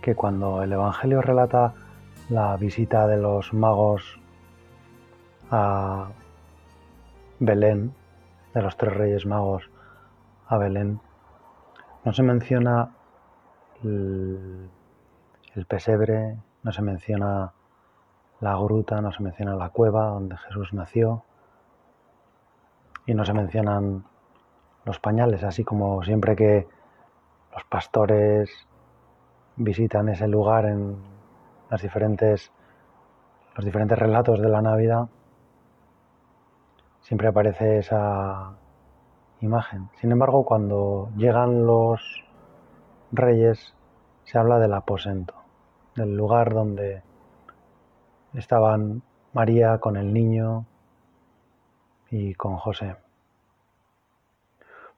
[0.00, 1.74] que cuando el Evangelio relata
[2.28, 4.18] la visita de los magos
[5.50, 6.08] a
[7.38, 7.94] Belén,
[8.54, 9.68] de los tres reyes magos
[10.46, 11.00] a Belén,
[12.04, 12.90] no se menciona
[13.82, 14.70] el,
[15.68, 17.52] pesebre, no se menciona
[18.40, 21.24] la gruta, no se menciona la cueva donde Jesús nació
[23.06, 24.04] y no se mencionan
[24.84, 26.66] los pañales, así como siempre que
[27.52, 28.50] los pastores
[29.60, 30.96] visitan ese lugar en
[31.70, 32.50] las diferentes,
[33.54, 35.08] los diferentes relatos de la Navidad,
[37.02, 38.56] siempre aparece esa
[39.40, 39.90] imagen.
[40.00, 42.00] Sin embargo, cuando llegan los
[43.12, 43.74] reyes,
[44.24, 45.34] se habla del aposento,
[45.94, 47.02] del lugar donde
[48.32, 49.02] estaban
[49.34, 50.64] María con el niño
[52.10, 52.96] y con José.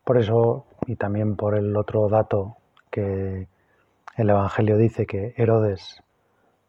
[0.05, 2.57] Por eso, y también por el otro dato
[2.91, 3.49] que
[4.15, 6.03] el Evangelio dice que Herodes,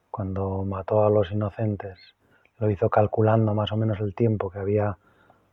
[0.10, 2.00] cuando mató a los inocentes,
[2.58, 4.98] lo hizo calculando más o menos el tiempo que había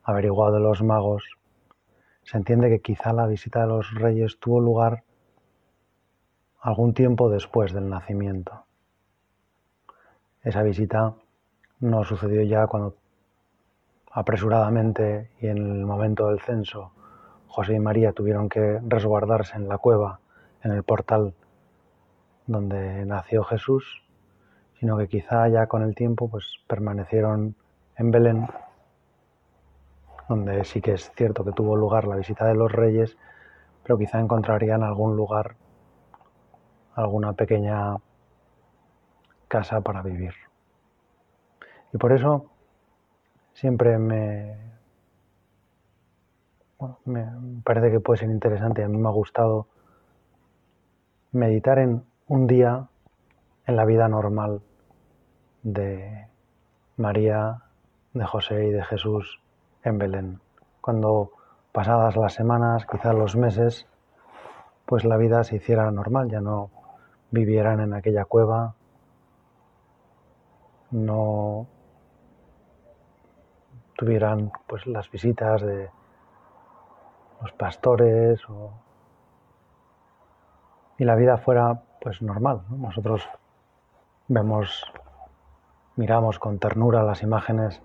[0.05, 1.25] averiguado de los magos.
[2.23, 5.03] Se entiende que quizá la visita de los reyes tuvo lugar
[6.61, 8.65] algún tiempo después del nacimiento.
[10.45, 11.15] Esa visita
[11.81, 12.95] no sucedió ya cuando
[14.13, 16.93] apresuradamente y en el momento del censo
[17.49, 20.21] José y María tuvieron que resguardarse en la cueva,
[20.63, 21.35] en el portal
[22.51, 24.03] donde nació Jesús,
[24.81, 27.55] sino que quizá ya con el tiempo pues permanecieron
[27.97, 28.49] en Belén,
[30.29, 33.17] donde sí que es cierto que tuvo lugar la visita de los reyes,
[33.85, 35.55] pero quizá encontrarían algún lugar,
[36.95, 37.95] alguna pequeña
[39.47, 40.35] casa para vivir.
[41.93, 42.51] Y por eso
[43.53, 44.57] siempre me,
[47.05, 49.69] me parece que puede ser interesante, a mí me ha gustado
[51.31, 52.87] meditar en un día
[53.67, 54.63] en la vida normal
[55.65, 56.29] de
[56.97, 57.63] María,
[58.15, 59.41] de José y de Jesús
[59.83, 60.41] en Belén.
[60.81, 61.33] Cuando
[61.73, 63.85] pasadas las semanas, quizás los meses,
[64.87, 66.71] pues la vida se hiciera normal, ya no
[67.33, 68.77] vivieran en aquella cueva,
[70.93, 71.67] no
[73.97, 75.91] tuvieran pues las visitas de
[77.43, 78.41] los pastores
[80.97, 82.63] y la vida fuera pues normal.
[82.71, 83.29] Nosotros
[84.29, 84.85] vemos,
[85.97, 87.83] miramos con ternura las imágenes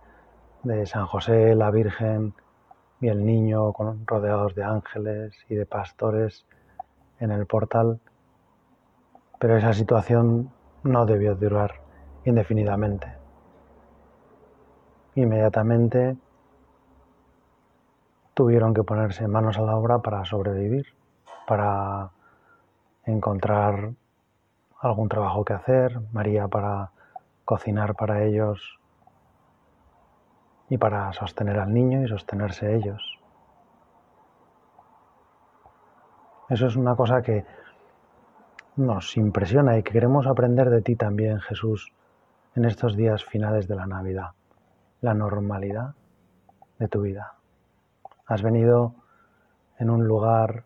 [0.64, 2.34] de San José, la Virgen
[3.02, 6.46] y el niño con, rodeados de ángeles y de pastores
[7.20, 8.00] en el portal,
[9.40, 10.52] pero esa situación
[10.84, 11.82] no debió durar
[12.26, 13.08] indefinidamente.
[15.16, 16.18] Inmediatamente
[18.34, 20.86] tuvieron que ponerse manos a la obra para sobrevivir,
[21.48, 22.12] para
[23.06, 23.94] encontrar
[24.86, 26.92] algún trabajo que hacer, María para
[27.44, 28.80] cocinar para ellos
[30.70, 33.20] y para sostener al niño y sostenerse ellos.
[36.50, 37.46] Eso es una cosa que
[38.76, 41.92] nos impresiona y que queremos aprender de ti también, Jesús,
[42.56, 44.32] en estos días finales de la Navidad,
[45.02, 45.96] la normalidad
[46.78, 47.36] de tu vida.
[48.28, 48.94] Has venido
[49.80, 50.64] en un lugar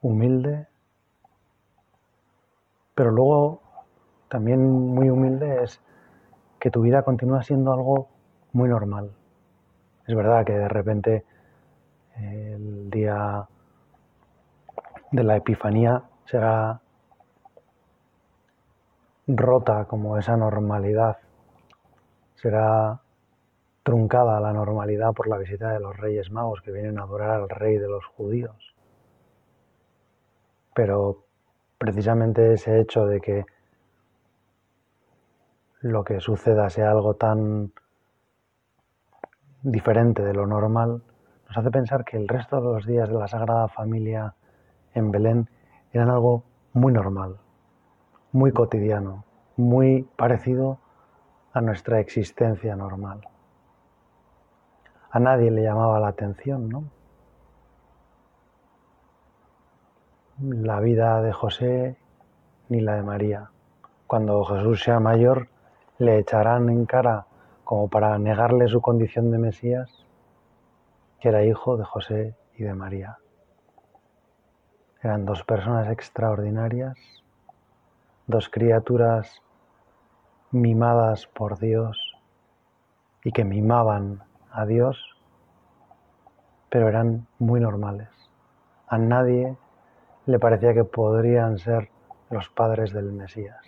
[0.00, 0.66] humilde,
[2.94, 3.60] pero luego
[4.28, 5.80] también muy humilde es
[6.58, 8.08] que tu vida continúa siendo algo
[8.52, 9.12] muy normal.
[10.06, 11.24] Es verdad que de repente
[12.16, 13.46] el día
[15.12, 16.80] de la Epifanía será
[19.26, 21.18] rota como esa normalidad,
[22.36, 23.00] será
[23.82, 27.48] truncada la normalidad por la visita de los Reyes Magos que vienen a adorar al
[27.48, 28.75] Rey de los judíos
[30.76, 31.24] pero
[31.78, 33.46] precisamente ese hecho de que
[35.80, 37.72] lo que suceda sea algo tan
[39.62, 41.02] diferente de lo normal,
[41.48, 44.34] nos hace pensar que el resto de los días de la Sagrada Familia
[44.92, 45.48] en Belén
[45.94, 46.44] eran algo
[46.74, 47.38] muy normal,
[48.32, 49.24] muy cotidiano,
[49.56, 50.78] muy parecido
[51.54, 53.26] a nuestra existencia normal.
[55.10, 56.95] A nadie le llamaba la atención, ¿no?
[60.38, 61.96] La vida de José
[62.68, 63.50] ni la de María.
[64.06, 65.48] Cuando Jesús sea mayor,
[65.98, 67.26] le echarán en cara
[67.64, 70.04] como para negarle su condición de Mesías,
[71.20, 73.18] que era hijo de José y de María.
[75.02, 76.98] Eran dos personas extraordinarias,
[78.26, 79.42] dos criaturas
[80.50, 82.14] mimadas por Dios
[83.24, 84.22] y que mimaban
[84.52, 85.16] a Dios,
[86.68, 88.10] pero eran muy normales.
[88.86, 89.56] A nadie
[90.26, 91.88] le parecía que podrían ser
[92.30, 93.64] los padres del Mesías.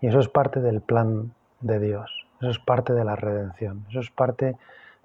[0.00, 4.00] Y eso es parte del plan de Dios, eso es parte de la redención, eso
[4.00, 4.56] es parte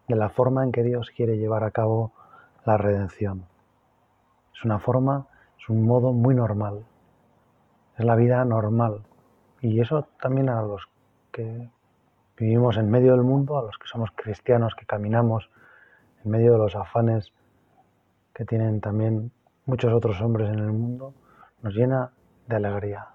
[0.07, 2.11] de la forma en que Dios quiere llevar a cabo
[2.65, 3.45] la redención.
[4.53, 5.27] Es una forma,
[5.57, 6.83] es un modo muy normal,
[7.97, 9.03] es la vida normal.
[9.61, 10.89] Y eso también a los
[11.31, 11.69] que
[12.37, 15.49] vivimos en medio del mundo, a los que somos cristianos, que caminamos
[16.25, 17.31] en medio de los afanes
[18.33, 19.31] que tienen también
[19.69, 21.13] muchos otros hombres en el mundo,
[21.61, 22.11] nos llena
[22.47, 23.09] de alegría,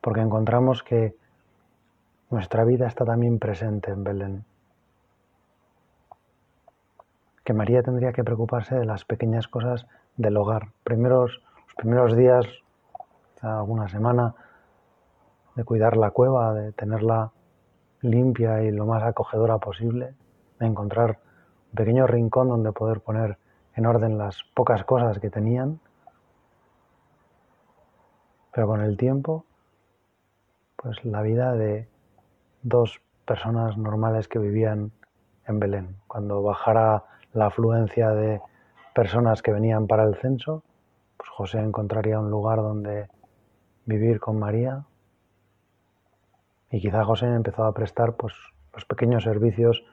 [0.00, 1.14] porque encontramos que
[2.30, 4.44] nuestra vida está también presente en Belén,
[7.44, 9.86] que María tendría que preocuparse de las pequeñas cosas
[10.16, 10.68] del hogar.
[10.84, 12.46] Primeros, los primeros días,
[13.42, 14.34] alguna semana,
[15.54, 17.30] de cuidar la cueva, de tenerla
[18.00, 20.14] limpia y lo más acogedora posible,
[20.60, 21.18] de encontrar
[21.72, 23.36] un pequeño rincón donde poder poner
[23.78, 25.78] en orden las pocas cosas que tenían
[28.58, 29.44] pero con el tiempo,
[30.74, 31.86] pues la vida de
[32.62, 34.90] dos personas normales que vivían
[35.46, 35.96] en Belén.
[36.08, 37.04] Cuando bajara
[37.34, 38.40] la afluencia de
[38.96, 40.64] personas que venían para el censo,
[41.16, 43.06] pues José encontraría un lugar donde
[43.86, 44.86] vivir con María
[46.72, 48.34] y quizá José empezó a prestar pues
[48.74, 49.84] los pequeños servicios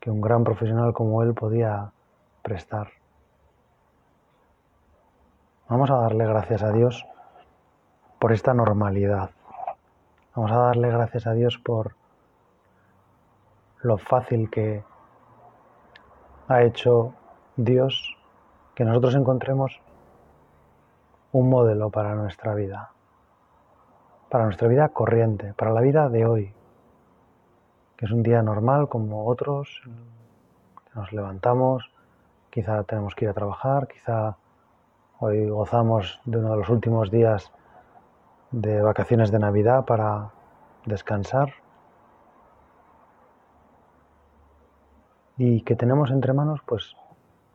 [0.00, 1.92] que un gran profesional como él podía
[2.42, 2.88] prestar.
[5.72, 7.06] Vamos a darle gracias a Dios
[8.18, 9.30] por esta normalidad.
[10.36, 11.96] Vamos a darle gracias a Dios por
[13.80, 14.84] lo fácil que
[16.48, 17.14] ha hecho
[17.56, 18.18] Dios
[18.74, 19.80] que nosotros encontremos
[21.32, 22.90] un modelo para nuestra vida,
[24.28, 26.54] para nuestra vida corriente, para la vida de hoy,
[27.96, 29.80] que es un día normal como otros,
[30.94, 31.90] nos levantamos,
[32.50, 34.36] quizá tenemos que ir a trabajar, quizá
[35.24, 37.52] hoy gozamos de uno de los últimos días
[38.50, 40.32] de vacaciones de Navidad para
[40.84, 41.52] descansar
[45.36, 46.96] y que tenemos entre manos pues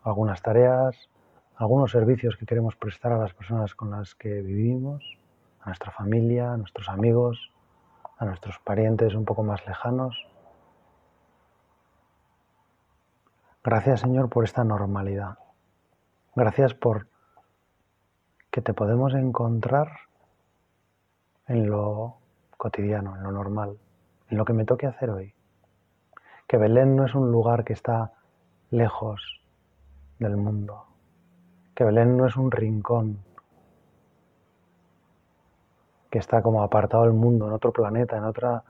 [0.03, 1.09] algunas tareas,
[1.57, 5.03] algunos servicios que queremos prestar a las personas con las que vivimos,
[5.59, 7.51] a nuestra familia, a nuestros amigos,
[8.17, 10.25] a nuestros parientes un poco más lejanos.
[13.61, 15.37] Gracias Señor por esta normalidad.
[16.33, 17.07] Gracias por
[18.57, 19.87] que te podemos encontrar
[21.45, 22.15] en lo
[22.57, 23.77] cotidiano, en lo normal,
[24.31, 25.35] en lo que me toque hacer hoy.
[26.47, 28.13] Que Belén no es un lugar que está
[28.71, 29.43] lejos
[30.17, 30.85] del mundo.
[31.75, 33.19] Que Belén no es un rincón
[36.09, 38.63] que está como apartado del mundo, en otro planeta, en otra...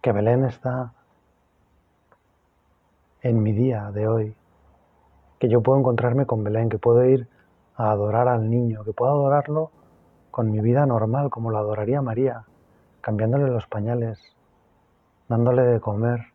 [0.00, 0.92] Que Belén está
[3.20, 4.36] en mi día de hoy.
[5.40, 7.28] Que yo puedo encontrarme con Belén, que puedo ir
[7.78, 9.70] a adorar al niño, que puedo adorarlo
[10.32, 12.44] con mi vida normal, como la adoraría María,
[13.00, 14.18] cambiándole los pañales,
[15.28, 16.32] dándole de comer,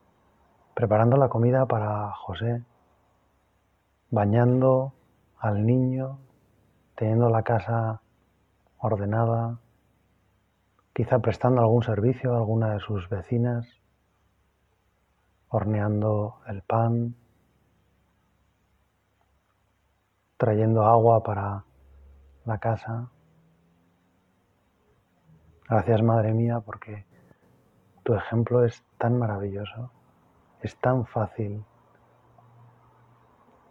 [0.73, 2.63] preparando la comida para José,
[4.09, 4.93] bañando
[5.37, 6.19] al niño,
[6.95, 8.01] teniendo la casa
[8.77, 9.59] ordenada,
[10.93, 13.67] quizá prestando algún servicio a alguna de sus vecinas,
[15.49, 17.15] horneando el pan,
[20.43, 21.63] trayendo agua para
[22.43, 23.07] la casa.
[25.69, 27.05] Gracias, Madre mía, porque
[28.03, 29.89] tu ejemplo es tan maravilloso,
[30.61, 31.63] es tan fácil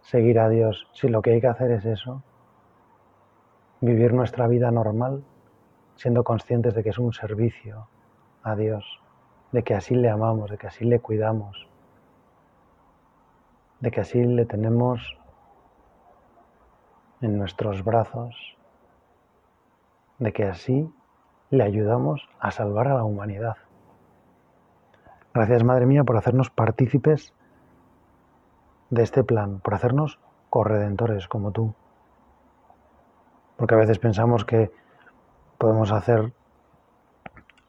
[0.01, 2.23] seguir a Dios si lo que hay que hacer es eso,
[3.79, 5.23] vivir nuestra vida normal
[5.95, 7.87] siendo conscientes de que es un servicio
[8.41, 8.83] a Dios,
[9.51, 11.67] de que así le amamos, de que así le cuidamos,
[13.79, 15.19] de que así le tenemos
[17.23, 18.35] en nuestros brazos,
[20.19, 20.93] de que así
[21.49, 23.55] le ayudamos a salvar a la humanidad.
[25.33, 27.33] Gracias, Madre mía, por hacernos partícipes
[28.89, 31.73] de este plan, por hacernos corredentores como tú.
[33.55, 34.71] Porque a veces pensamos que
[35.57, 36.33] podemos hacer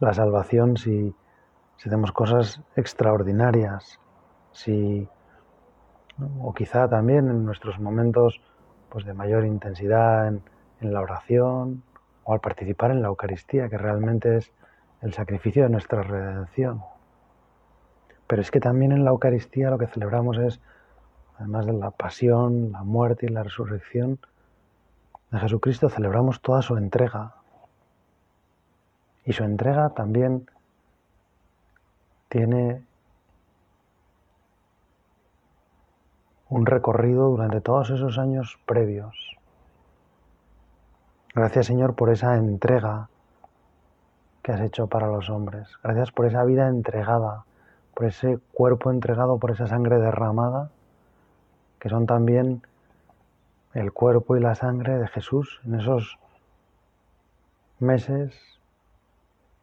[0.01, 1.15] la salvación si,
[1.77, 4.01] hacemos cosas extraordinarias,
[4.51, 5.09] si,
[6.43, 8.41] o quizá también en nuestros momentos
[8.95, 10.41] pues de mayor intensidad en,
[10.81, 11.83] en la oración
[12.23, 14.53] o al participar en la Eucaristía, que realmente es
[15.03, 16.81] el sacrificio de nuestra redención.
[18.29, 20.61] Pero es que también en la Eucaristía lo que celebramos es,
[21.37, 24.21] además de la pasión, la muerte y la resurrección
[25.33, 27.35] de Jesucristo, celebramos toda su entrega.
[29.25, 30.49] Y su entrega también
[32.29, 32.85] tiene
[36.55, 39.37] un recorrido durante todos esos años previos.
[41.35, 43.09] Gracias Señor por esa entrega
[44.41, 45.67] que has hecho para los hombres.
[45.83, 47.45] Gracias por esa vida entregada,
[47.93, 50.71] por ese cuerpo entregado, por esa sangre derramada,
[51.81, 52.63] que son también
[53.73, 56.21] el cuerpo y la sangre de Jesús en esos
[57.81, 58.33] meses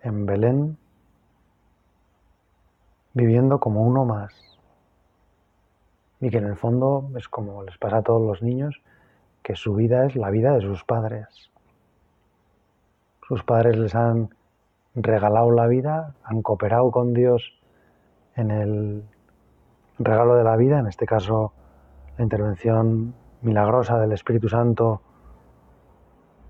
[0.01, 0.77] en Belén,
[3.13, 4.50] viviendo como uno más.
[6.21, 8.81] Y que en el fondo es como les pasa a todos los niños,
[9.43, 11.49] que su vida es la vida de sus padres.
[13.27, 14.29] Sus padres les han
[14.95, 17.59] regalado la vida, han cooperado con Dios
[18.35, 19.03] en el
[19.99, 21.53] regalo de la vida, en este caso
[22.17, 25.01] la intervención milagrosa del Espíritu Santo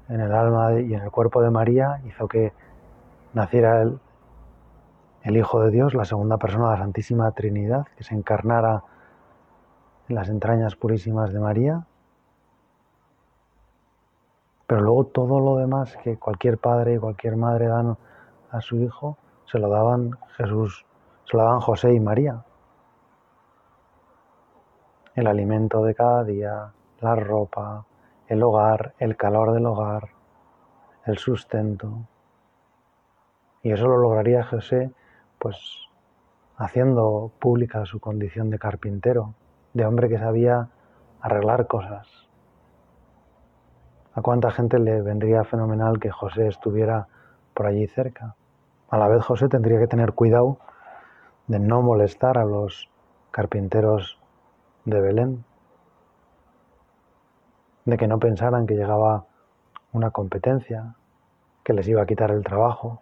[0.09, 2.51] en el alma y en el cuerpo de María hizo que
[3.33, 3.99] naciera el,
[5.23, 8.83] el Hijo de Dios, la segunda persona de la Santísima Trinidad, que se encarnara
[10.11, 11.85] en las entrañas purísimas de María.
[14.67, 17.97] Pero luego todo lo demás que cualquier padre y cualquier madre dan
[18.51, 20.85] a su hijo, se lo daban Jesús,
[21.23, 22.43] se lo daban José y María.
[25.15, 27.85] El alimento de cada día, la ropa,
[28.27, 30.09] el hogar, el calor del hogar,
[31.05, 32.05] el sustento.
[33.63, 34.91] Y eso lo lograría José,
[35.39, 35.57] pues
[36.57, 39.35] haciendo pública su condición de carpintero,
[39.73, 40.69] de hombre que sabía
[41.21, 42.07] arreglar cosas.
[44.13, 47.07] ¿A cuánta gente le vendría fenomenal que José estuviera
[47.53, 48.35] por allí cerca?
[48.89, 50.57] A la vez José tendría que tener cuidado
[51.47, 52.89] de no molestar a los
[53.31, 54.19] carpinteros
[54.83, 55.45] de Belén,
[57.85, 59.25] de que no pensaran que llegaba
[59.93, 60.95] una competencia,
[61.63, 63.01] que les iba a quitar el trabajo.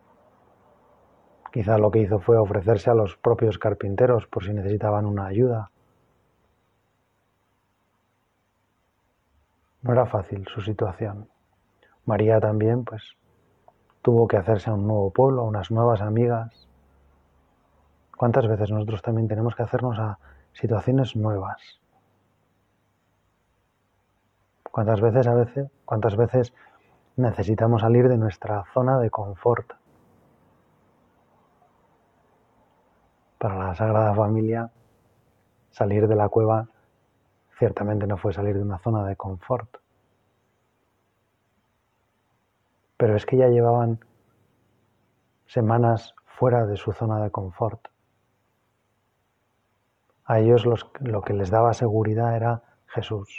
[1.52, 5.72] Quizá lo que hizo fue ofrecerse a los propios carpinteros por si necesitaban una ayuda.
[9.82, 11.30] No era fácil su situación.
[12.06, 13.16] María también, pues,
[14.02, 16.68] tuvo que hacerse a un nuevo pueblo, a unas nuevas amigas.
[18.18, 20.20] ¿Cuántas veces nosotros también tenemos que hacernos a
[20.54, 21.80] situaciones nuevas?
[24.72, 26.54] ¿Cuántas veces a veces, cuántas veces
[27.16, 29.74] necesitamos salir de nuestra zona de confort?
[33.38, 34.72] Para la Sagrada Familia,
[35.72, 36.68] salir de la cueva
[37.60, 39.78] ciertamente no fue salir de una zona de confort.
[43.00, 44.04] pero es que ya llevaban
[45.48, 47.88] semanas fuera de su zona de confort.
[50.26, 50.66] A ellos
[51.00, 53.30] lo que les daba seguridad era Jesús,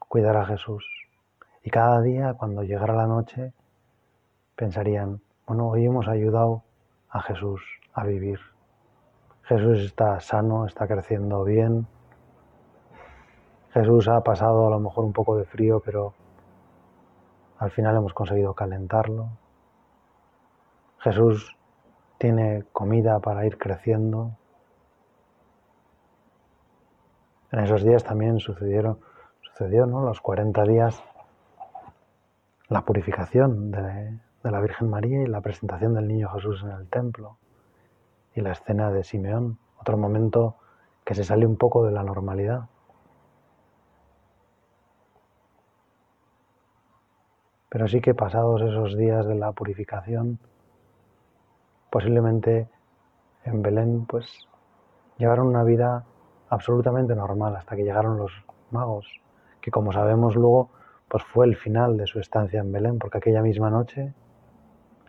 [0.00, 0.84] cuidar a Jesús.
[1.62, 3.52] Y cada día, cuando llegara la noche,
[4.56, 6.64] pensarían, bueno, hoy hemos ayudado
[7.08, 7.62] a Jesús
[7.94, 8.40] a vivir.
[9.44, 11.86] Jesús está sano, está creciendo bien.
[13.76, 16.14] Jesús ha pasado a lo mejor un poco de frío, pero
[17.58, 19.28] al final hemos conseguido calentarlo.
[21.00, 21.54] Jesús
[22.16, 24.30] tiene comida para ir creciendo.
[27.52, 28.98] En esos días también sucedieron,
[29.42, 30.00] sucedió, ¿no?
[30.00, 31.02] Los 40 días,
[32.68, 36.88] la purificación de, de la Virgen María y la presentación del niño Jesús en el
[36.88, 37.36] templo
[38.34, 40.56] y la escena de Simeón, otro momento
[41.04, 42.70] que se sale un poco de la normalidad.
[47.76, 50.38] Pero sí que pasados esos días de la purificación,
[51.90, 52.70] posiblemente
[53.44, 54.48] en Belén, pues
[55.18, 56.06] llevaron una vida
[56.48, 58.32] absolutamente normal hasta que llegaron los
[58.70, 59.20] magos,
[59.60, 60.70] que como sabemos luego,
[61.08, 64.14] pues fue el final de su estancia en Belén, porque aquella misma noche,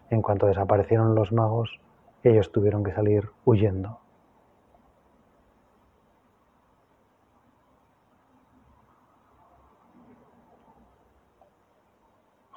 [0.09, 1.79] en cuanto desaparecieron los magos,
[2.21, 4.01] ellos tuvieron que salir huyendo.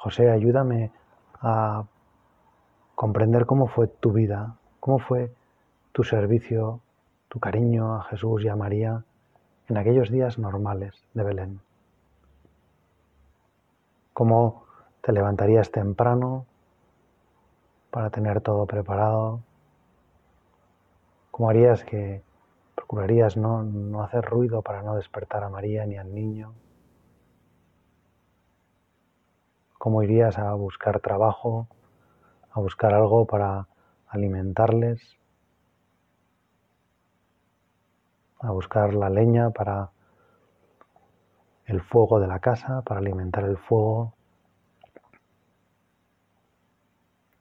[0.02, 0.92] José, ayúdame
[1.42, 1.84] a
[2.94, 5.30] comprender cómo fue tu vida, cómo fue
[5.92, 6.80] tu servicio,
[7.28, 9.04] tu cariño a Jesús y a María
[9.68, 11.60] en aquellos días normales de Belén.
[14.14, 14.64] Cómo
[15.02, 16.46] te levantarías temprano
[17.90, 19.40] para tener todo preparado.
[21.30, 22.22] Cómo harías que
[22.74, 26.54] procurarías no, no hacer ruido para no despertar a María ni al niño
[29.80, 31.66] cómo irías a buscar trabajo,
[32.52, 33.66] a buscar algo para
[34.08, 35.00] alimentarles,
[38.40, 39.88] a buscar la leña para
[41.64, 44.12] el fuego de la casa, para alimentar el fuego.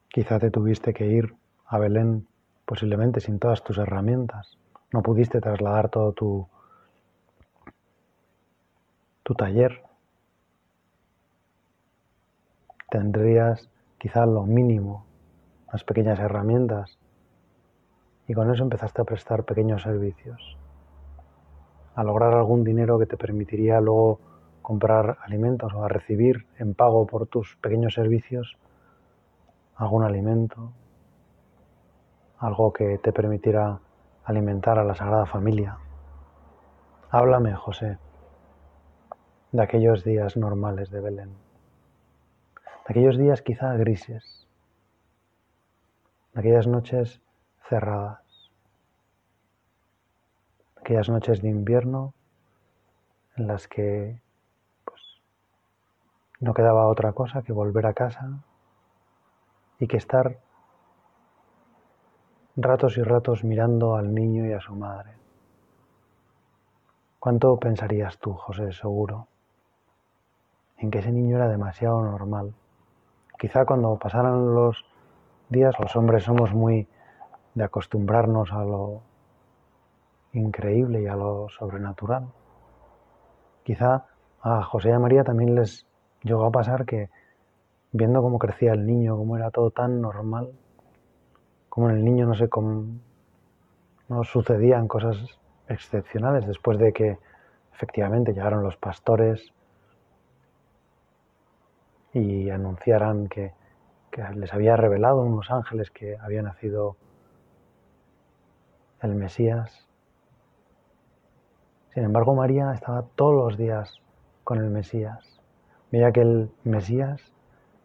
[0.07, 2.25] Quizá te tuviste que ir a Belén
[2.63, 4.57] posiblemente sin todas tus herramientas.
[4.93, 6.47] No pudiste trasladar todo tu,
[9.23, 9.88] tu taller.
[12.91, 15.05] Tendrías quizá lo mínimo,
[15.67, 16.97] unas pequeñas herramientas,
[18.27, 20.57] y con eso empezaste a prestar pequeños servicios.
[21.95, 24.19] A lograr algún dinero que te permitiría luego
[24.61, 28.57] comprar alimentos o a recibir en pago por tus pequeños servicios
[29.75, 30.71] algún alimento,
[32.37, 33.79] algo que te permitiera
[34.25, 35.77] alimentar a la Sagrada Familia.
[37.09, 37.97] Háblame, José,
[39.51, 41.48] de aquellos días normales de Belén,
[42.89, 44.47] aquellos días quizá grises,
[46.33, 47.21] aquellas noches
[47.69, 48.51] cerradas,
[50.75, 52.15] aquellas noches de invierno
[53.37, 54.19] en las que
[54.85, 55.01] pues,
[56.39, 58.41] no quedaba otra cosa que volver a casa
[59.77, 60.39] y que estar
[62.55, 65.13] ratos y ratos mirando al niño y a su madre.
[67.19, 69.27] ¿Cuánto pensarías tú, José, seguro,
[70.77, 72.55] en que ese niño era demasiado normal?
[73.39, 74.83] Quizá cuando pasaran los
[75.47, 76.89] días, los hombres somos muy
[77.55, 79.01] de acostumbrarnos a lo
[80.33, 82.27] increíble y a lo sobrenatural.
[83.63, 84.07] Quizá
[84.41, 85.87] a José y a María también les
[86.21, 87.09] llegó a pasar que
[87.93, 90.51] viendo cómo crecía el niño, cómo era todo tan normal,
[91.69, 92.87] como en el niño no sé cómo
[94.09, 97.17] no sucedían cosas excepcionales después de que
[97.73, 99.53] efectivamente llegaron los pastores
[102.13, 103.53] y anunciaran que,
[104.35, 106.97] les había revelado unos ángeles que había nacido
[109.01, 109.89] el Mesías
[111.93, 113.99] sin embargo, María estaba todos los días
[114.43, 115.41] con el Mesías.
[115.91, 117.19] Veía que el Mesías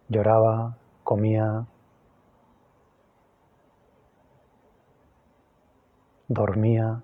[0.08, 1.66] lloraba, comía,
[6.28, 7.02] dormía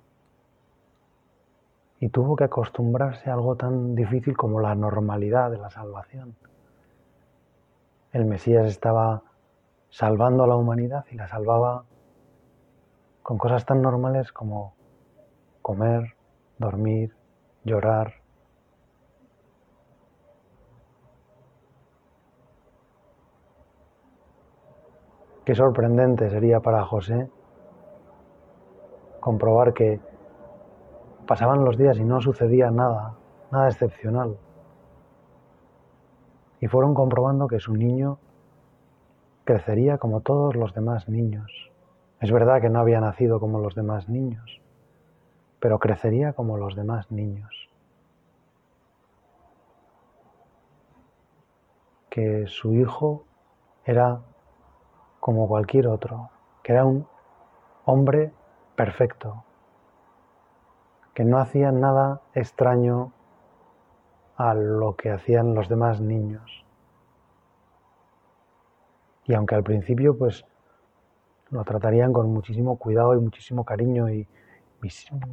[2.00, 6.36] y tuvo que acostumbrarse a algo tan difícil como la normalidad de la salvación.
[8.12, 9.22] El Mesías estaba
[9.88, 11.84] salvando a la humanidad y la salvaba
[13.22, 14.74] con cosas tan normales como
[15.62, 16.16] comer,
[16.58, 17.14] dormir,
[17.62, 18.14] llorar.
[25.44, 27.30] Qué sorprendente sería para José
[29.20, 30.00] comprobar que
[31.28, 33.14] pasaban los días y no sucedía nada,
[33.52, 34.36] nada excepcional.
[36.60, 38.18] Y fueron comprobando que su niño
[39.44, 41.70] crecería como todos los demás niños.
[42.20, 44.60] Es verdad que no había nacido como los demás niños,
[45.58, 47.70] pero crecería como los demás niños.
[52.10, 53.24] Que su hijo
[53.84, 54.20] era
[55.18, 56.30] como cualquier otro,
[56.62, 57.06] que era un
[57.86, 58.32] hombre
[58.76, 59.44] perfecto,
[61.14, 63.12] que no hacía nada extraño
[64.40, 66.64] a lo que hacían los demás niños.
[69.26, 70.46] Y aunque al principio pues
[71.50, 74.26] lo tratarían con muchísimo cuidado y muchísimo cariño y,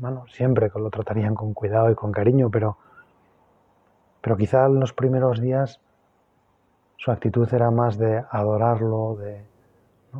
[0.01, 2.77] bueno, siempre lo tratarían con cuidado y con cariño, pero,
[4.19, 5.79] pero quizá en los primeros días
[6.97, 9.41] su actitud era más de adorarlo, de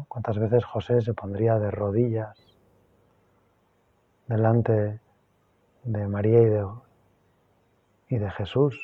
[0.08, 2.38] cuántas veces José se pondría de rodillas
[4.28, 5.02] delante
[5.84, 6.65] de María y de,
[8.09, 8.79] y de Jesús.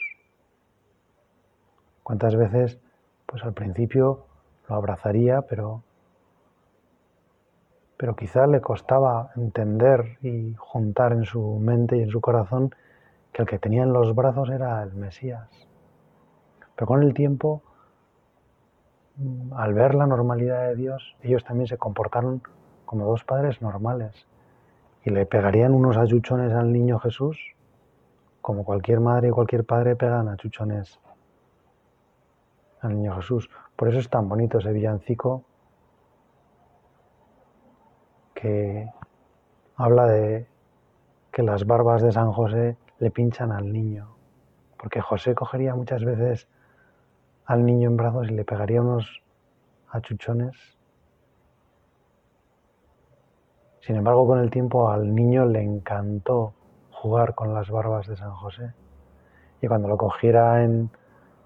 [2.04, 2.80] Cuántas veces,
[3.26, 4.26] pues al principio
[4.68, 5.84] lo abrazaría, pero
[8.04, 12.76] pero quizá le costaba entender y juntar en su mente y en su corazón
[13.32, 15.50] que el que tenía en los brazos era el Mesías.
[16.76, 17.62] Pero con el tiempo,
[19.56, 22.42] al ver la normalidad de Dios, ellos también se comportaron
[22.86, 24.28] como dos padres normales
[25.06, 27.38] y le pegarían unos achuchones al niño Jesús,
[28.44, 31.00] como cualquier madre y cualquier padre pegan achuchones
[32.82, 33.50] al niño Jesús.
[33.78, 35.46] Por eso es tan bonito ese villancico
[38.36, 38.86] que
[39.78, 40.46] habla de
[41.32, 44.14] que las barbas de San José le pinchan al niño,
[44.78, 46.50] porque José cogería muchas veces
[47.46, 49.24] al niño en brazos y le pegaría unos
[49.90, 50.78] achuchones.
[53.80, 56.54] Sin embargo, con el tiempo al niño le encantó
[57.04, 58.74] jugar con las barbas de San José.
[59.62, 60.90] Y cuando lo cogiera en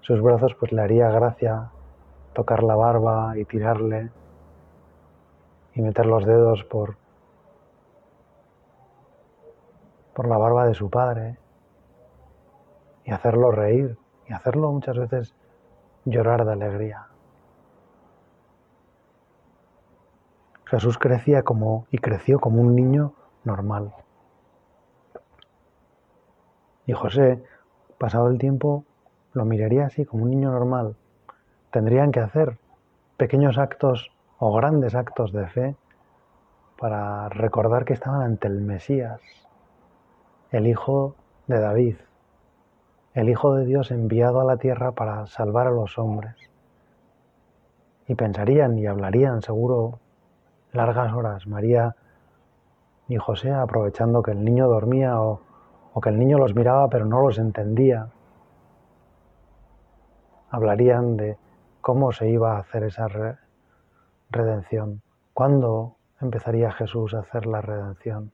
[0.02, 1.72] sus brazos, pues le haría gracia
[2.32, 4.12] tocar la barba y tirarle
[5.74, 6.96] y meter los dedos por,
[10.14, 11.38] por la barba de su padre
[13.04, 15.34] y hacerlo reír y hacerlo muchas veces
[16.04, 17.08] llorar de alegría.
[20.66, 23.92] Jesús crecía como y creció como un niño normal.
[26.88, 27.44] Y José,
[27.98, 28.82] pasado el tiempo,
[29.34, 30.96] lo miraría así como un niño normal.
[31.70, 32.56] Tendrían que hacer
[33.18, 35.76] pequeños actos o grandes actos de fe
[36.80, 39.20] para recordar que estaban ante el Mesías,
[40.50, 41.14] el Hijo
[41.46, 41.96] de David,
[43.12, 46.36] el Hijo de Dios enviado a la tierra para salvar a los hombres.
[48.06, 49.98] Y pensarían y hablarían seguro
[50.72, 51.96] largas horas María
[53.08, 55.42] y José aprovechando que el niño dormía o,
[56.00, 58.08] que el niño los miraba pero no los entendía.
[60.50, 61.36] Hablarían de
[61.80, 63.08] cómo se iba a hacer esa
[64.30, 65.02] redención,
[65.34, 68.32] cuándo empezaría Jesús a hacer la redención,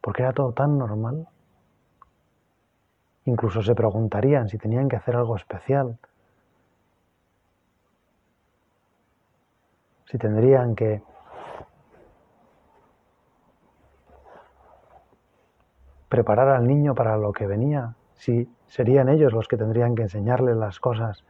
[0.00, 1.28] porque era todo tan normal.
[3.26, 5.98] Incluso se preguntarían si tenían que hacer algo especial,
[10.06, 11.02] si tendrían que
[16.14, 20.54] preparar al niño para lo que venía, si serían ellos los que tendrían que enseñarle
[20.54, 21.24] las cosas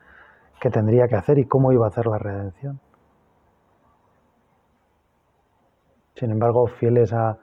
[0.61, 2.79] que tendría que hacer y cómo iba a hacer la redención.
[6.17, 7.39] Sin embargo, fieles a,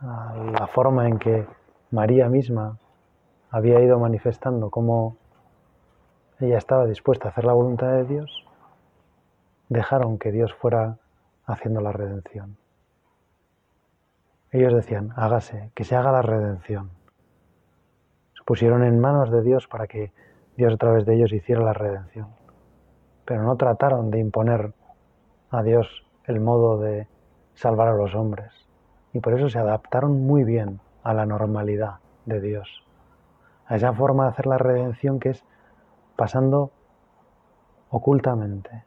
[0.00, 1.48] la forma en que
[1.90, 2.78] María misma
[3.50, 5.16] había ido manifestando cómo
[6.38, 8.46] ella estaba dispuesta a hacer la voluntad de Dios,
[9.68, 10.96] dejaron que Dios fuera
[11.44, 12.56] haciendo la redención.
[14.52, 16.90] Ellos decían, hágase, que se haga la redención.
[18.34, 20.12] Se pusieron en manos de Dios para que
[20.56, 22.28] Dios a través de ellos hiciera la redención.
[23.24, 24.72] Pero no trataron de imponer
[25.50, 27.06] a Dios el modo de
[27.54, 28.68] salvar a los hombres.
[29.12, 32.84] Y por eso se adaptaron muy bien a la normalidad de Dios.
[33.66, 35.44] A esa forma de hacer la redención que es
[36.16, 36.72] pasando
[37.90, 38.84] ocultamente.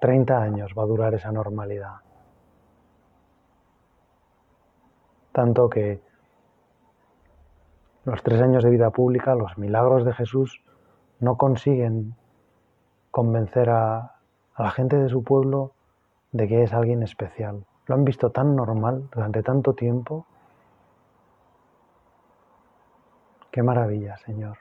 [0.00, 2.00] Treinta años va a durar esa normalidad.
[5.32, 6.00] Tanto que
[8.04, 10.62] los tres años de vida pública, los milagros de Jesús,
[11.20, 12.14] no consiguen
[13.10, 14.16] convencer a,
[14.58, 15.72] la gente de su pueblo
[16.32, 17.64] de que es alguien especial.
[17.86, 20.26] Lo han visto tan normal durante tanto tiempo.
[23.50, 24.58] Qué maravilla, Señor,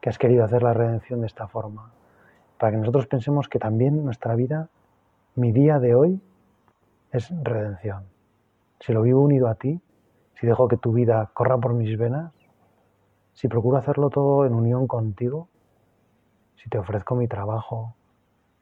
[0.00, 1.90] que has querido hacer la redención de esta forma,
[2.58, 4.68] para que nosotros pensemos que también nuestra vida,
[5.36, 6.20] mi día de hoy,
[7.12, 8.14] es redención
[8.84, 9.80] si lo vivo unido a ti,
[10.38, 12.32] si dejo que tu vida corra por mis venas,
[13.32, 15.48] si procuro hacerlo todo en unión contigo,
[16.56, 17.94] si te ofrezco mi trabajo,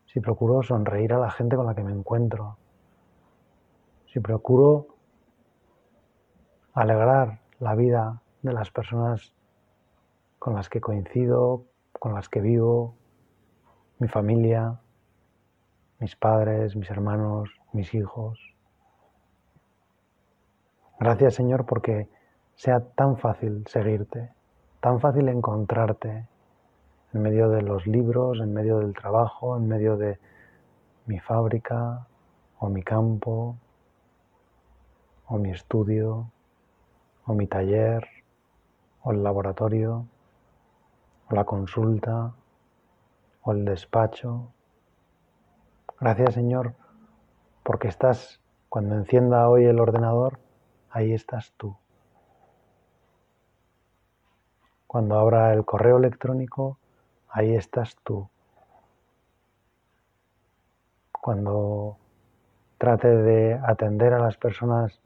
[0.06, 2.56] si procuro sonreír a la gente con la que me encuentro,
[4.06, 4.88] si procuro
[6.74, 9.34] alegrar la vida de las personas
[10.38, 12.96] con las que coincido, con las que vivo,
[13.98, 14.80] mi familia,
[16.00, 18.51] mis padres, mis hermanos, mis hijos.
[21.04, 22.08] Gracias Señor porque
[22.54, 24.30] sea tan fácil seguirte,
[24.78, 26.28] tan fácil encontrarte
[27.12, 30.20] en medio de los libros, en medio del trabajo, en medio de
[31.06, 32.06] mi fábrica
[32.60, 33.56] o mi campo
[35.26, 36.30] o mi estudio
[37.26, 38.06] o mi taller
[39.02, 40.06] o el laboratorio
[41.28, 42.32] o la consulta
[43.42, 44.52] o el despacho.
[45.98, 46.74] Gracias Señor
[47.64, 50.38] porque estás, cuando encienda hoy el ordenador,
[50.92, 51.76] ahí estás tú.
[54.86, 56.78] Cuando abra el correo electrónico,
[57.30, 58.28] ahí estás tú.
[61.10, 61.96] Cuando
[62.76, 65.00] trate de atender a las personas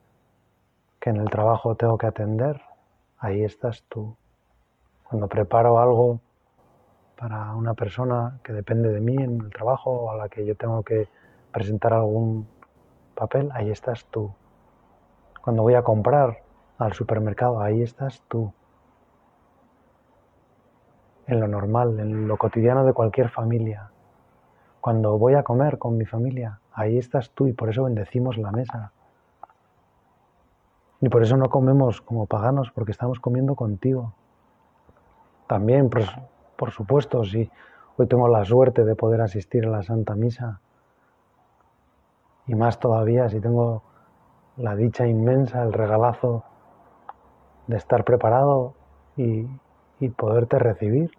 [0.98, 2.60] que en el trabajo tengo que atender,
[3.18, 4.16] ahí estás tú.
[5.04, 6.20] Cuando preparo algo
[7.16, 10.56] para una persona que depende de mí en el trabajo o a la que yo
[10.56, 11.08] tengo que
[11.52, 12.48] presentar algún
[13.14, 14.34] papel, ahí estás tú.
[15.46, 16.42] Cuando voy a comprar
[16.76, 18.52] al supermercado, ahí estás tú.
[21.28, 23.92] En lo normal, en lo cotidiano de cualquier familia.
[24.80, 28.50] Cuando voy a comer con mi familia, ahí estás tú y por eso bendecimos la
[28.50, 28.90] mesa.
[31.00, 34.14] Y por eso no comemos como paganos, porque estamos comiendo contigo.
[35.46, 36.02] También, por,
[36.56, 37.48] por supuesto, si
[37.96, 40.60] hoy tengo la suerte de poder asistir a la Santa Misa,
[42.48, 43.84] y más todavía si tengo
[44.56, 46.44] la dicha inmensa, el regalazo
[47.66, 48.74] de estar preparado
[49.16, 49.46] y,
[50.16, 51.10] poderte recibir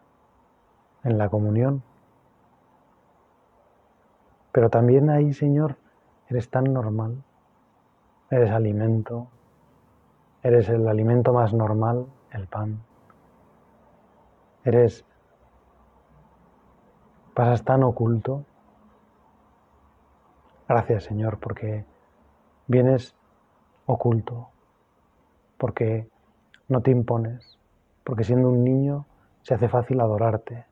[1.04, 1.84] en la comunión.
[4.52, 5.78] Pero también ahí, Señor,
[6.30, 7.24] eres tan normal,
[8.30, 9.28] eres alimento,
[10.42, 12.82] eres el alimento más normal, el pan.
[14.64, 15.06] Eres,
[17.34, 18.44] pasas tan oculto.
[20.68, 21.86] Gracias, Señor, porque
[22.68, 23.17] vienes
[23.88, 24.50] oculto,
[25.58, 26.08] porque
[26.68, 27.58] no te impones,
[28.04, 29.06] porque siendo un niño
[29.42, 30.66] se hace fácil adorarte.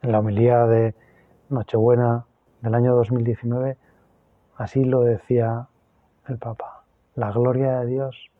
[0.00, 0.94] En la homilía de
[1.48, 2.24] Nochebuena
[2.62, 3.76] del año 2019,
[4.56, 5.68] así lo decía
[6.26, 6.82] el Papa.
[7.14, 8.30] La gloria de Dios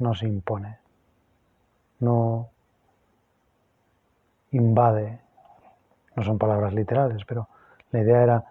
[0.00, 0.78] no se impone,
[2.00, 2.50] no
[4.50, 5.20] invade,
[6.16, 7.48] no son palabras literales, pero
[7.92, 8.44] la idea era,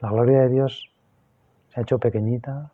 [0.00, 0.90] la gloria de Dios
[1.76, 2.72] ha hecho pequeñita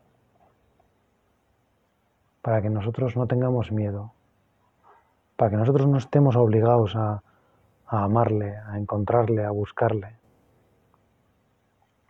[2.40, 4.12] para que nosotros no tengamos miedo,
[5.36, 7.22] para que nosotros no estemos obligados a,
[7.86, 10.16] a amarle, a encontrarle, a buscarle,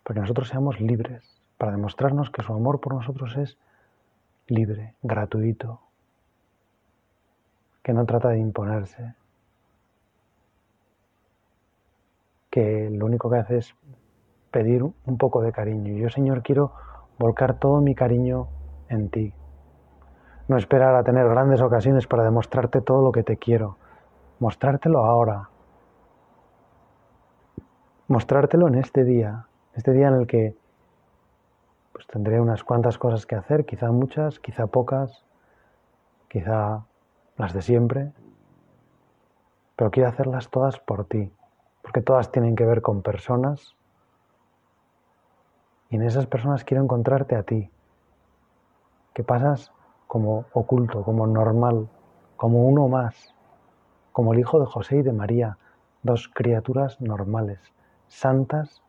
[0.04, 1.24] para que nosotros seamos libres,
[1.56, 3.56] para demostrarnos que su amor por nosotros es
[4.46, 5.80] libre, gratuito,
[7.82, 9.14] que no trata de imponerse,
[12.50, 13.74] que lo único que hace es
[14.52, 15.94] pedir un poco de cariño.
[15.94, 16.72] Yo, Señor, quiero
[17.18, 18.46] volcar todo mi cariño
[18.88, 19.34] en ti.
[20.46, 23.76] No esperar a tener grandes ocasiones para demostrarte todo lo que te quiero.
[24.38, 25.48] Mostrártelo ahora.
[28.06, 29.46] Mostrártelo en este día.
[29.74, 30.54] Este día en el que
[31.92, 35.24] pues tendré unas cuantas cosas que hacer, quizá muchas, quizá pocas,
[36.28, 36.84] quizá
[37.36, 38.12] las de siempre,
[39.76, 41.30] pero quiero hacerlas todas por ti,
[41.82, 43.76] porque todas tienen que ver con personas
[45.92, 47.70] y en esas personas quiero encontrarte a ti,
[49.12, 49.70] que pasas
[50.06, 51.86] como oculto, como normal,
[52.36, 53.34] como uno más,
[54.10, 55.58] como el hijo de José y de María,
[56.02, 57.60] dos criaturas normales,
[58.08, 58.82] santas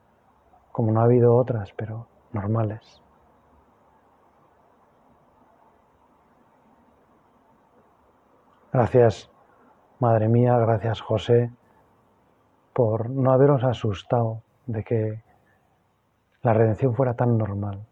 [0.72, 3.02] como no ha habido otras, pero normales.
[8.72, 9.30] Gracias,
[10.00, 11.52] Madre mía, gracias, José,
[12.72, 15.33] por no haberos asustado de que
[16.44, 17.86] la redención fuera tan normal,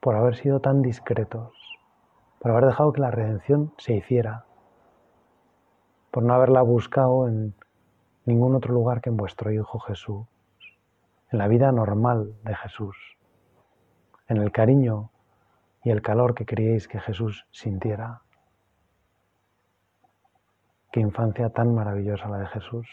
[0.00, 1.52] por haber sido tan discretos,
[2.38, 4.46] por haber dejado que la redención se hiciera,
[6.10, 7.54] por no haberla buscado en
[8.24, 10.26] ningún otro lugar que en vuestro Hijo Jesús,
[11.30, 12.96] en la vida normal de Jesús,
[14.28, 15.10] en el cariño
[15.82, 18.22] y el calor que queríais que Jesús sintiera.
[20.90, 22.86] Qué infancia tan maravillosa la de Jesús.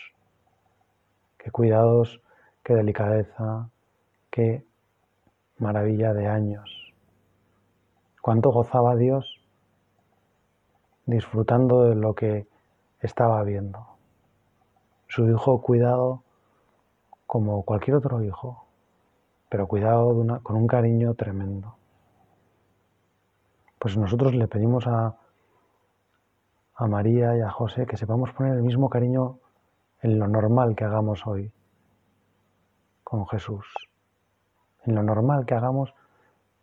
[1.41, 2.21] Qué cuidados,
[2.63, 3.69] qué delicadeza,
[4.29, 4.63] qué
[5.57, 6.93] maravilla de años.
[8.21, 9.41] Cuánto gozaba Dios
[11.05, 12.47] disfrutando de lo que
[13.01, 13.91] estaba viendo
[15.11, 16.23] su hijo cuidado
[17.27, 18.65] como cualquier otro hijo,
[19.49, 21.75] pero cuidado con un cariño tremendo.
[23.77, 25.17] Pues nosotros le pedimos a,
[26.75, 29.39] a María y a José que sepamos poner el mismo cariño
[30.01, 31.51] en lo normal que hagamos hoy
[33.03, 33.65] con Jesús,
[34.85, 35.93] en lo normal que hagamos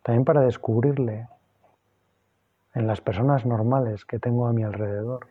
[0.03, 1.29] también para descubrirle
[2.75, 5.29] en las personas normales que tengo a mi alrededor,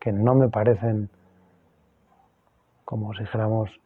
[0.00, 1.10] que no me parecen
[2.84, 3.80] como si dijéramos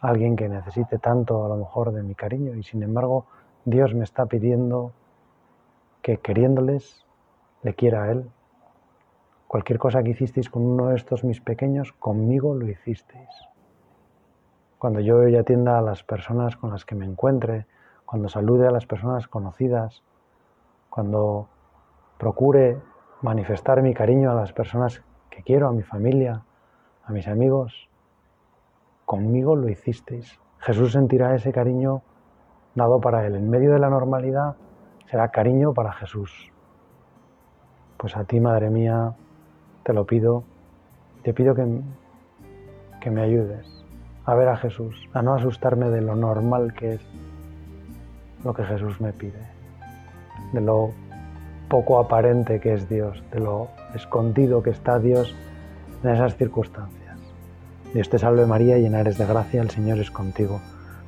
[0.00, 3.26] alguien que necesite tanto a lo mejor de mi cariño y sin embargo
[3.64, 4.92] Dios me está pidiendo
[6.02, 7.06] que queriéndoles
[7.62, 8.30] le quiera a Él.
[9.52, 13.28] Cualquier cosa que hicisteis con uno de estos mis pequeños, conmigo lo hicisteis.
[14.78, 17.66] Cuando yo hoy atienda a las personas con las que me encuentre,
[18.06, 20.02] cuando salude a las personas conocidas,
[20.88, 21.48] cuando
[22.16, 22.80] procure
[23.20, 26.44] manifestar mi cariño a las personas que quiero, a mi familia,
[27.04, 27.90] a mis amigos,
[29.04, 30.40] conmigo lo hicisteis.
[30.60, 32.00] Jesús sentirá ese cariño
[32.74, 33.34] dado para él.
[33.34, 34.56] En medio de la normalidad
[35.10, 36.50] será cariño para Jesús.
[37.98, 39.14] Pues a ti, Madre mía,
[39.84, 40.44] te lo pido,
[41.22, 41.66] te pido que,
[43.00, 43.66] que me ayudes
[44.24, 47.00] a ver a Jesús, a no asustarme de lo normal que es
[48.44, 49.40] lo que Jesús me pide,
[50.52, 50.92] de lo
[51.68, 55.34] poco aparente que es Dios, de lo escondido que está Dios
[56.02, 57.16] en esas circunstancias.
[57.94, 60.60] Dios te salve María, llena eres de gracia, el Señor es contigo.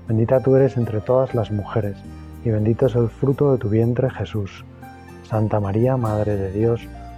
[0.07, 1.97] Bendita tú eres entre todas las mujeres,
[2.45, 4.65] y bendito es el fruto de tu vientre Jesús.
[5.23, 6.87] Santa María, Madre de Dios,